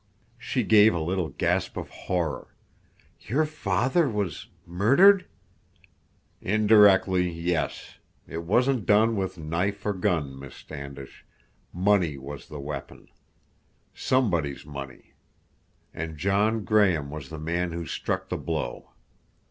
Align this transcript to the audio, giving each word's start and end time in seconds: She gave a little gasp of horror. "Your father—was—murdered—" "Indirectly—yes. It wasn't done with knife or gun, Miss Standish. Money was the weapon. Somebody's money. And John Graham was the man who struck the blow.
She 0.39 0.63
gave 0.63 0.95
a 0.95 0.99
little 0.99 1.29
gasp 1.29 1.77
of 1.77 1.89
horror. 1.91 2.55
"Your 3.19 3.45
father—was—murdered—" 3.45 5.27
"Indirectly—yes. 6.41 7.99
It 8.27 8.41
wasn't 8.43 8.87
done 8.87 9.15
with 9.15 9.37
knife 9.37 9.85
or 9.85 9.93
gun, 9.93 10.39
Miss 10.39 10.55
Standish. 10.55 11.23
Money 11.71 12.17
was 12.17 12.47
the 12.47 12.59
weapon. 12.59 13.09
Somebody's 13.93 14.65
money. 14.65 15.13
And 15.93 16.17
John 16.17 16.63
Graham 16.65 17.11
was 17.11 17.29
the 17.29 17.37
man 17.37 17.71
who 17.71 17.85
struck 17.85 18.29
the 18.29 18.37
blow. 18.37 18.93